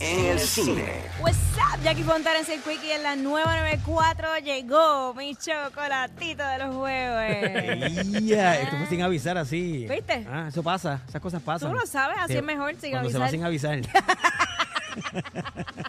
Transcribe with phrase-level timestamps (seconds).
[0.00, 0.82] en el cine.
[1.20, 6.74] What's up, Jackie Fontanes el Quickie en la nueva 94 llegó mi chocolatito de los
[6.74, 8.24] jueves.
[8.24, 9.86] Ya, esto fue sin avisar así.
[9.86, 10.26] ¿Viste?
[10.30, 11.70] Ah, eso pasa, esas cosas pasan.
[11.70, 13.30] Tú lo sabes, así Sí, es mejor sin Cuando se va avisar.
[13.30, 13.82] sin avisar.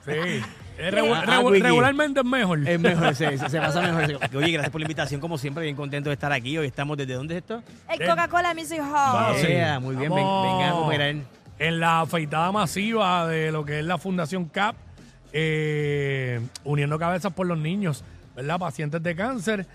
[0.05, 0.43] Sí.
[0.77, 1.61] Es regu- Ah, regu- Wiki.
[1.61, 2.67] regularmente es mejor.
[2.67, 4.19] es mejor, se, se- se pasa mejor.
[4.35, 6.57] Oye, gracias por la invitación, como siempre, bien contento de estar aquí.
[6.57, 7.63] Hoy estamos, ¿desde dónde es esto?
[7.89, 8.91] El Coca-Cola Music Hall.
[8.93, 9.47] Ah, sí.
[9.81, 11.15] Muy bien, ven- Vamos vengan a cooperar.
[11.59, 14.77] En la afeitada masiva de lo que es la Fundación CAP,
[15.33, 18.57] eh, uniendo cabezas por los niños, ¿verdad?
[18.57, 19.65] Pacientes de cáncer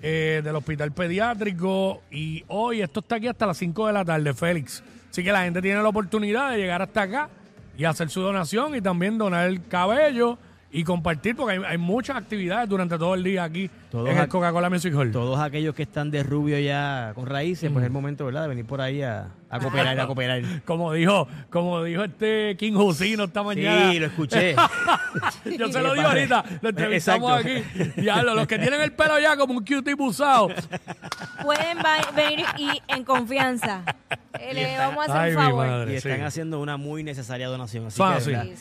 [0.00, 2.02] eh, del hospital pediátrico.
[2.10, 4.82] Y hoy esto está aquí hasta las 5 de la tarde, Félix.
[5.10, 7.28] Así que la gente tiene la oportunidad de llegar hasta acá
[7.76, 10.38] y hacer su donación y también donar el cabello
[10.76, 14.24] y compartir, porque hay, hay muchas actividades durante todo el día aquí Todos en el
[14.24, 15.12] ac- Coca-Cola Music Hall.
[15.12, 18.48] Todos aquellos que están de rubio ya con raíces, pues es el momento, ¿verdad?, de
[18.48, 20.42] venir por ahí a, a cooperar, a cooperar.
[20.64, 23.92] Como dijo, como dijo este King Jusino esta mañana.
[23.92, 24.56] Sí, lo escuché.
[25.58, 27.68] Yo se lo digo ahorita, lo entrevistamos Exacto.
[27.94, 28.00] aquí.
[28.00, 30.48] Diablo, los que tienen el pelo ya como un cutie usado.
[31.42, 31.78] Pueden
[32.16, 33.82] venir y en confianza.
[34.40, 35.66] Eh, Le vamos a hacer Ay, un favor.
[35.68, 35.92] madre.
[35.92, 36.22] y están sí.
[36.22, 37.86] haciendo una muy necesaria donación.
[37.86, 38.32] Así Fácil.
[38.40, 38.56] que,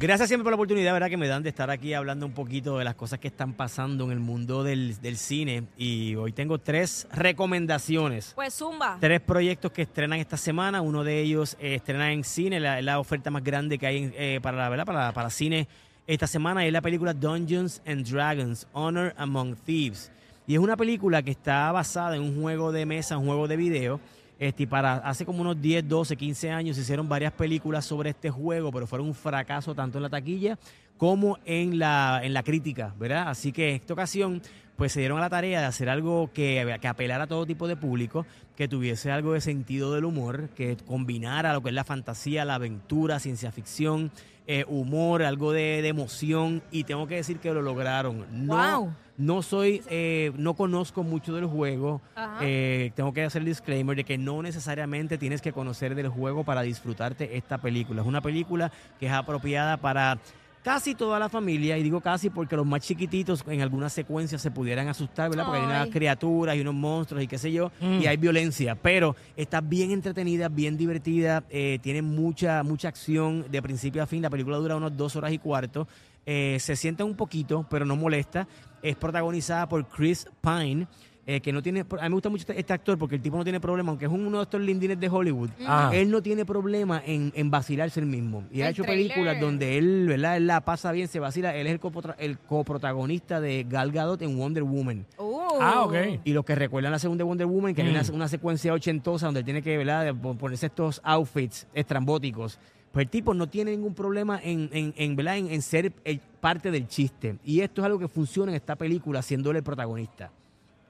[0.00, 1.08] Gracias siempre por la oportunidad, ¿verdad?
[1.08, 4.04] Que me dan de estar aquí hablando un poquito de las cosas que están pasando
[4.04, 5.64] en el mundo del, del cine.
[5.76, 8.32] Y hoy tengo tres recomendaciones.
[8.36, 8.98] Pues Zumba.
[9.00, 10.82] Tres proyectos que estrenan esta semana.
[10.82, 14.14] Uno de ellos eh, estrena en cine, la, la oferta más grande que hay en-
[14.16, 14.86] eh, para, la, ¿verdad?
[14.86, 15.66] Para, para cine
[16.06, 20.12] esta semana es la película Dungeons and Dragons, Honor Among Thieves.
[20.46, 23.56] Y es una película que está basada en un juego de mesa, un juego de
[23.56, 24.00] video.
[24.38, 28.30] Este, para hace como unos 10, 12, 15 años se hicieron varias películas sobre este
[28.30, 30.56] juego, pero fueron un fracaso tanto en la taquilla
[30.96, 33.28] como en la, en la crítica, ¿verdad?
[33.28, 34.42] Así que en esta ocasión
[34.78, 37.66] pues se dieron a la tarea de hacer algo que, que apelara a todo tipo
[37.66, 38.24] de público,
[38.56, 42.54] que tuviese algo de sentido del humor, que combinara lo que es la fantasía, la
[42.54, 44.12] aventura, ciencia ficción,
[44.46, 48.24] eh, humor, algo de, de emoción, y tengo que decir que lo lograron.
[48.46, 48.94] No, Wow.
[49.16, 52.00] no soy, eh, no conozco mucho del juego,
[52.40, 56.44] eh, tengo que hacer el disclaimer de que no necesariamente tienes que conocer del juego
[56.44, 58.02] para disfrutarte esta película.
[58.02, 58.70] Es una película
[59.00, 60.18] que es apropiada para
[60.62, 64.50] casi toda la familia, y digo casi porque los más chiquititos en algunas secuencias se
[64.50, 65.44] pudieran asustar, ¿verdad?
[65.46, 65.70] Porque hay Ay.
[65.70, 68.00] unas criaturas y unos monstruos y qué sé yo, Mm.
[68.02, 73.62] y hay violencia, pero está bien entretenida, bien divertida, eh, tiene mucha, mucha acción de
[73.62, 75.88] principio a fin, la película dura unos dos horas y cuarto,
[76.26, 78.46] eh, se siente un poquito, pero no molesta,
[78.82, 80.86] es protagonizada por Chris Pine,
[81.30, 83.36] eh, que no tiene, a mí me gusta mucho este, este actor porque el tipo
[83.36, 85.90] no tiene problema, aunque es uno de estos lindines de Hollywood, Ah.
[85.92, 88.44] él no tiene problema en, en vacilarse él mismo.
[88.50, 89.08] Y ha El hecho trailer.
[89.08, 90.38] películas donde él, ¿verdad?
[90.38, 91.54] Él la pasa bien, se vacila.
[91.54, 95.04] Él es el, copotra- el coprotagonista de Gal Gadot en Wonder Woman.
[95.18, 95.38] Uh.
[95.60, 95.94] Ah, ok.
[96.24, 98.14] Y los que recuerdan la segunda Wonder Woman, que hay una, Mm.
[98.14, 100.14] una secuencia ochentosa donde él tiene que ¿verdad?
[100.14, 102.58] ponerse estos outfits estrambóticos.
[102.92, 105.36] Pues el tipo no tiene ningún problema en, en, en, ¿verdad?
[105.36, 107.36] en, en ser el- parte del chiste.
[107.44, 110.30] Y esto es algo que funciona en esta película, siendo él el protagonista.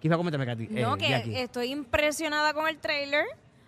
[0.01, 0.69] ¿Qué iba a comentarme, Katy?
[0.69, 1.37] No, Eh, que Jackie.
[1.37, 3.25] estoy impresionada con el trailer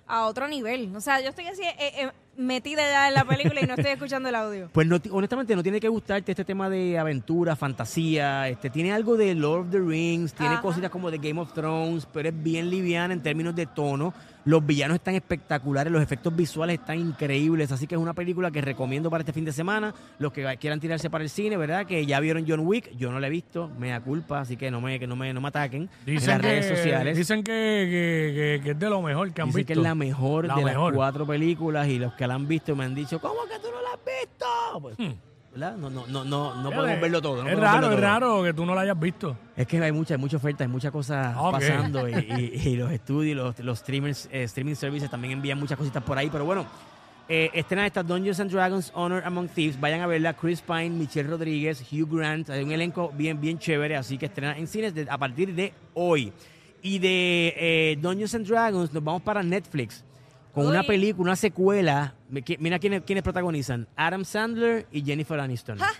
[0.07, 0.95] a otro nivel.
[0.97, 3.91] O sea, yo estoy así eh, eh, metida ya en la película y no estoy
[3.93, 4.69] escuchando el audio.
[4.73, 9.17] Pues no, honestamente no tiene que gustarte este tema de aventura, fantasía, este tiene algo
[9.17, 10.63] de Lord of the Rings, tiene Ajá.
[10.63, 14.15] cositas como de Game of Thrones, pero es bien liviana en términos de tono.
[14.45, 18.61] Los villanos están espectaculares, los efectos visuales están increíbles, así que es una película que
[18.61, 19.95] recomiendo para este fin de semana.
[20.19, 21.85] Los que quieran tirarse para el cine, ¿verdad?
[21.87, 24.71] Que ya vieron John Wick, yo no la he visto, me da culpa, así que
[24.71, 27.17] no me que no me no me ataquen en Dicen las que, redes sociales.
[27.17, 29.67] Dicen que, que- que- que es de lo mejor que han Dicen visto.
[29.75, 30.93] que es la mejor La de mejor.
[30.93, 33.69] las cuatro películas y los que la han visto me han dicho, ¿cómo que tú
[33.75, 34.81] no la has visto?
[34.81, 35.30] Pues, Hmm.
[35.53, 35.77] ¿Verdad?
[35.77, 37.43] No, no, no, no, no podemos verlo todo.
[37.43, 38.31] no es podemos raro, verlo es todo.
[38.31, 39.37] raro que tú no la hayas visto.
[39.57, 41.53] Es que hay mucha, hay mucha oferta, hay muchas cosas Ok.
[41.53, 45.77] pasando y, y- y los estudios, los, los streamers, eh, streaming services también envían muchas
[45.77, 46.67] cositas por ahí, pero bueno,
[47.29, 51.29] eh, estrenan estas Dungeons and Dragons Honor Among Thieves, vayan a verla, Chris Pine, Michelle
[51.29, 55.07] Rodríguez, Hugh Grant, hay un elenco bien, bien chévere, así que estrenan en cines de-
[55.09, 56.33] a partir de hoy.
[56.83, 60.03] Y de eh, Dungeons and Dragons nos vamos para Netflix
[60.55, 62.15] con una película, una secuela,
[62.59, 65.79] mira quiénes, quiénes protagonizan, Adam Sandler y Jennifer Aniston.
[65.79, 65.91] ¡Ja!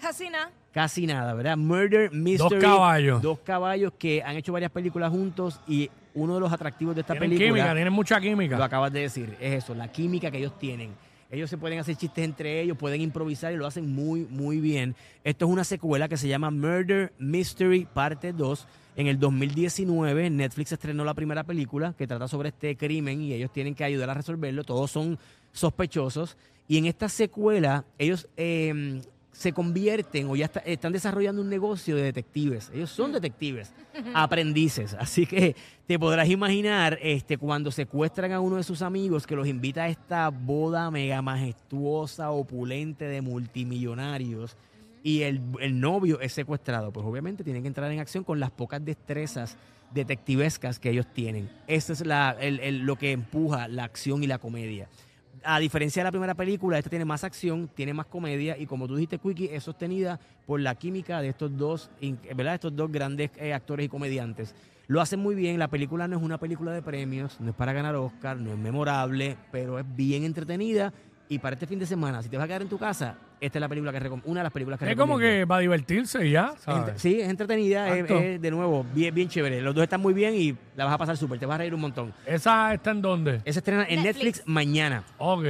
[0.00, 0.50] Casi nada.
[0.72, 1.56] Casi nada, ¿verdad?
[1.56, 2.60] Murder Mystery.
[2.60, 3.20] caballos.
[3.22, 7.12] Dos caballos que han hecho varias películas juntos y uno de los atractivos de esta
[7.14, 7.48] Tienen película.
[7.58, 8.64] química, tienen mucha Lo química.
[8.64, 10.90] acabas de decir, es eso, la química que ellos tienen.
[11.30, 14.96] Ellos se pueden hacer chistes entre ellos, pueden improvisar y lo hacen muy, muy bien.
[15.22, 18.66] Esto es una secuela que se llama Murder Mystery Parte 2.
[18.96, 23.52] En el 2019 Netflix estrenó la primera película que trata sobre este crimen y ellos
[23.52, 24.64] tienen que ayudar a resolverlo.
[24.64, 25.18] Todos son
[25.52, 26.36] sospechosos.
[26.66, 29.00] Y en esta secuela ellos eh,
[29.32, 32.70] se convierten o ya está- están desarrollando un negocio de detectives.
[32.74, 33.72] Ellos son detectives,
[34.14, 34.94] aprendices.
[34.94, 35.54] Así que
[35.86, 39.88] te podrás imaginar este, cuando secuestran a uno de sus amigos que los invita a
[39.88, 44.56] esta boda mega majestuosa, opulente de multimillonarios
[45.02, 46.92] y el, el novio es secuestrado.
[46.92, 49.56] Pues obviamente tienen que entrar en acción con las pocas destrezas
[49.94, 51.50] detectivescas que ellos tienen.
[51.66, 54.88] Eso es la, el- el- lo que empuja la acción y la comedia.
[55.42, 58.86] A diferencia de la primera película, esta tiene más acción, tiene más comedia y como
[58.86, 61.90] tú dijiste, Quickie, es sostenida por la química de estos dos,
[62.36, 62.54] ¿verdad?
[62.54, 64.54] Estos dos grandes eh, actores y comediantes.
[64.86, 67.72] Lo hacen muy bien, la película no es una película de premios, no es para
[67.72, 70.92] ganar Oscar, no es memorable, pero es bien entretenida
[71.30, 73.58] y para este fin de semana, si te vas a quedar en tu casa, esta
[73.58, 76.26] es la película que recom- una de las películas que Es como que para divertirse
[76.26, 76.54] y ya,
[76.96, 78.18] sí, es entretenida, es, Exacto.
[78.18, 79.62] es, de nuevo, bien, bien chévere.
[79.62, 81.72] Los dos están muy bien y la vas a pasar súper, te vas a reír
[81.72, 82.12] un montón.
[82.26, 83.40] ¿Esa está en dónde?
[83.44, 84.38] Esa estrena en Netflix.
[84.38, 85.04] Netflix mañana.
[85.18, 85.44] Ok.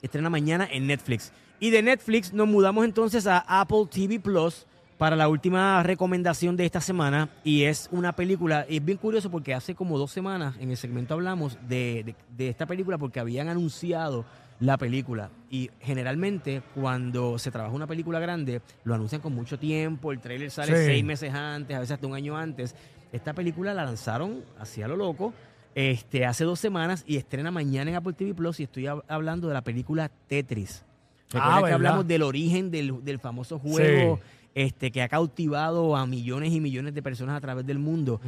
[0.00, 1.32] Estrena mañana en Netflix.
[1.58, 4.64] Y de Netflix nos mudamos entonces a Apple TV Plus
[4.98, 7.30] para la última recomendación de esta semana.
[7.44, 10.76] Y es una película, y es bien curioso porque hace como dos semanas en el
[10.76, 14.24] segmento hablamos de, de- de esta película porque habían anunciado
[14.60, 15.30] la película.
[15.50, 20.50] Y generalmente cuando se trabaja una película grande, lo anuncian con mucho tiempo, el trailer
[20.50, 20.84] sale Sí.
[20.86, 22.74] seis meses antes, a veces hasta un año antes.
[23.12, 25.32] Esta película la lanzaron hacia lo loco
[25.74, 29.46] este, hace dos semanas y estrena mañana en Apple TV Plus y estoy hab- hablando
[29.46, 30.82] de la película Tetris.
[31.30, 34.18] Recuerda Ah, que hablamos del origen del, del famoso juego
[34.58, 38.20] este, que ha cautivado a millones y millones de personas a través del mundo.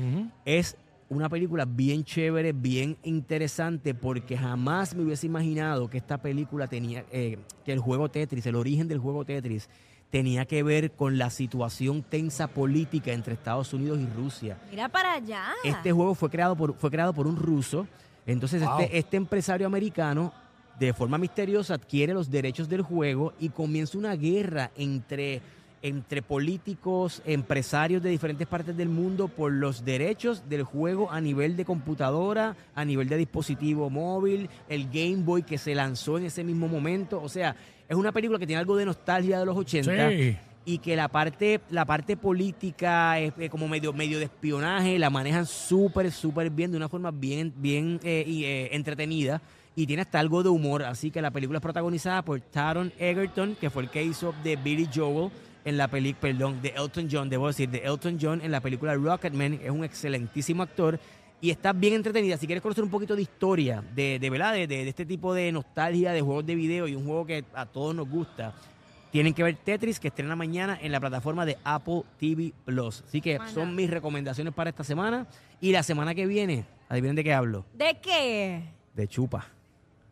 [0.44, 0.76] Es
[1.08, 7.04] una película bien chévere, bien interesante, porque jamás me hubiese imaginado que esta película tenía,
[7.10, 9.68] eh, que el juego Tetris, el origen del juego Tetris,
[10.10, 14.56] tenía que ver con la situación tensa política entre Estados Unidos y Rusia.
[14.70, 15.46] Mira para allá.
[15.64, 17.88] Este juego fue creado por, fue creado por un ruso.
[18.24, 18.82] Entonces, Wow.
[18.82, 20.32] este, este empresario americano,
[20.78, 25.42] de forma misteriosa, adquiere los derechos del juego y comienza una guerra entre,
[25.82, 31.56] entre políticos, empresarios de diferentes partes del mundo por los derechos del juego a nivel
[31.56, 36.44] de computadora, a nivel de dispositivo móvil, el Game Boy que se lanzó en ese
[36.44, 37.20] mismo momento.
[37.22, 37.56] O sea,
[37.88, 40.36] es una película que tiene algo de nostalgia de los 80 Sí.
[40.66, 45.08] y que la parte la parte política eh, eh, como medio medio de espionaje la
[45.08, 49.40] manejan súper súper bien de una forma bien bien eh, y, eh, entretenida
[49.74, 53.56] y tiene hasta algo de humor así que la película es protagonizada por Taron Egerton
[53.58, 55.30] que fue el que hizo de Billy Joel
[55.64, 58.94] en la película perdón de Elton John debo decir de Elton John en la película
[58.94, 60.98] Rocketman es un excelentísimo actor
[61.42, 62.36] y está bien entretenida.
[62.36, 65.32] Si quieres conocer un poquito de historia, de, de verdad, de, de- de este tipo
[65.32, 68.52] de nostalgia de juegos de video y un juego que a todos nos gusta,
[69.10, 73.02] tienen que ver Tetris, que estrena mañana en la plataforma de Apple TV Plus.
[73.08, 75.26] Así que son mis recomendaciones para esta semana.
[75.62, 77.64] Y la semana que viene, adivinen de qué hablo.
[77.74, 78.62] ¿De qué?
[78.94, 79.46] De chupa.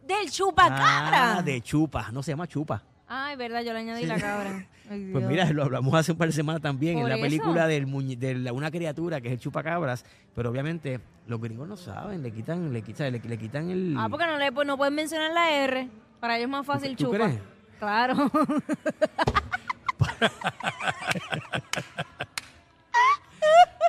[0.06, 1.36] Del chupacabra.
[1.38, 2.10] Ah, de chupa.
[2.10, 2.82] No se llama chupa.
[3.08, 4.66] Ay, verdad, yo le añadí la cabra.
[4.90, 5.30] Ay, Pues Dios.
[5.30, 7.22] mira, lo hablamos hace un par de semanas también en Por la eso.
[7.24, 10.04] película del muñe- de la- una criatura que es el chupacabras.
[10.34, 13.94] Pero obviamente los gringos no saben, le quitan, le quitan, le, le quitan el.
[13.98, 15.88] Ah, porque no, le, pues, no pueden mencionar la R.
[16.20, 17.16] Para ellos es más fácil ¿Tú chupa.
[17.16, 17.40] crees?
[17.78, 18.30] Claro.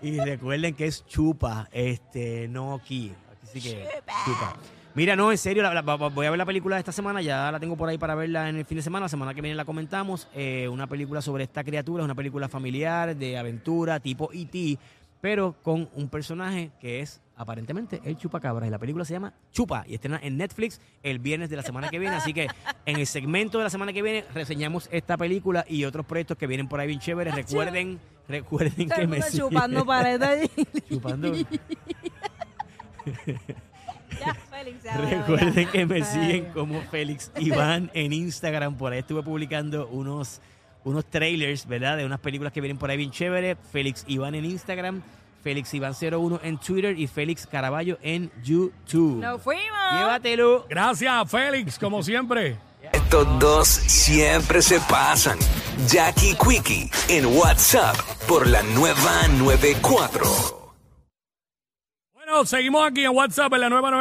[0.01, 3.11] Y recuerden que es chupa, este, no aquí.
[3.31, 3.85] Aquí sí que
[4.25, 4.55] chupa.
[4.99, 7.49] Mira, no, en serio, la- la- voy a ver la película de esta semana, ya
[7.53, 9.55] la tengo por ahí para verla en el fin de semana, la semana que viene
[9.55, 10.27] la comentamos.
[10.35, 14.77] Eh, una película sobre esta criatura, es una película familiar, de aventura, tipo E.T.,
[15.21, 18.67] pero con un personaje que es aparentemente el chupacabra.
[18.67, 21.87] Y la película se llama Chupa y estrena en Netflix el viernes de la semana
[21.89, 22.17] que viene.
[22.17, 22.47] Así que
[22.85, 26.45] en el segmento de la semana que viene reseñamos esta película y otros proyectos que
[26.45, 27.33] vienen por ahí bien chéveres.
[27.35, 30.49] Recuerden, recuerden Todo que me chupando paredes.
[30.89, 31.31] chupando.
[34.19, 34.78] ya, Félix.
[34.78, 38.75] ya, ya, Recuerden que me siguen como Félix Iván en Instagram.
[38.75, 40.41] Por ahí estuve publicando unos,
[40.83, 41.97] unos trailers, ¿verdad?
[41.97, 43.55] De unas películas que vienen por ahí bien chévere.
[43.71, 45.01] Félix Iván en Instagram,
[45.43, 49.21] Félix Iván01 en Twitter y Félix Caraballo en YouTube.
[49.21, 49.63] ¡Nos fuimos!
[49.93, 50.65] Llévatelo.
[50.69, 52.57] Gracias, Félix, como siempre.
[52.93, 55.37] Estos dos siempre se pasan.
[55.87, 57.95] Jackie Quickie en WhatsApp
[58.27, 60.69] por la nueva 94.
[62.13, 63.99] Bueno, seguimos aquí en WhatsApp en la nueva 94.